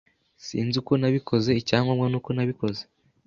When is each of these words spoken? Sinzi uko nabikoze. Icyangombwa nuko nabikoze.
Sinzi 0.45 0.75
uko 0.81 0.93
nabikoze. 0.99 1.49
Icyangombwa 1.61 2.07
nuko 2.09 2.29
nabikoze. 2.35 2.81